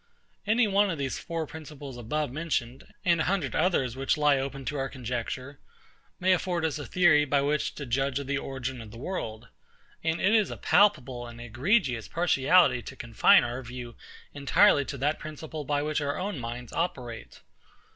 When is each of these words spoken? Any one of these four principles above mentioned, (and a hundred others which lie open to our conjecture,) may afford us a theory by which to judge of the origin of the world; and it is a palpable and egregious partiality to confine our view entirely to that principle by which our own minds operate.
Any 0.47 0.67
one 0.67 0.89
of 0.89 0.97
these 0.97 1.19
four 1.19 1.45
principles 1.45 1.95
above 1.95 2.31
mentioned, 2.31 2.91
(and 3.05 3.21
a 3.21 3.25
hundred 3.25 3.53
others 3.53 3.95
which 3.95 4.17
lie 4.17 4.39
open 4.39 4.65
to 4.65 4.77
our 4.79 4.89
conjecture,) 4.89 5.59
may 6.19 6.33
afford 6.33 6.65
us 6.65 6.79
a 6.79 6.87
theory 6.87 7.23
by 7.23 7.41
which 7.41 7.75
to 7.75 7.85
judge 7.85 8.17
of 8.17 8.25
the 8.25 8.39
origin 8.39 8.81
of 8.81 8.89
the 8.89 8.97
world; 8.97 9.49
and 10.03 10.19
it 10.19 10.33
is 10.33 10.49
a 10.49 10.57
palpable 10.57 11.27
and 11.27 11.39
egregious 11.39 12.07
partiality 12.07 12.81
to 12.81 12.95
confine 12.95 13.43
our 13.43 13.61
view 13.61 13.95
entirely 14.33 14.85
to 14.85 14.97
that 14.97 15.19
principle 15.19 15.65
by 15.65 15.83
which 15.83 16.01
our 16.01 16.17
own 16.17 16.39
minds 16.39 16.73
operate. 16.73 17.41